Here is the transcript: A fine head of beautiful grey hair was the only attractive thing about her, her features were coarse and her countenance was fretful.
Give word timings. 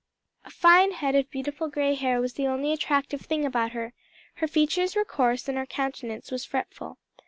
A 0.45 0.49
fine 0.49 0.93
head 0.93 1.13
of 1.13 1.29
beautiful 1.29 1.69
grey 1.69 1.93
hair 1.93 2.19
was 2.19 2.33
the 2.33 2.47
only 2.47 2.73
attractive 2.73 3.21
thing 3.21 3.45
about 3.45 3.73
her, 3.73 3.93
her 4.37 4.47
features 4.47 4.95
were 4.95 5.05
coarse 5.05 5.47
and 5.47 5.59
her 5.59 5.67
countenance 5.67 6.31
was 6.31 6.43
fretful. 6.43 6.97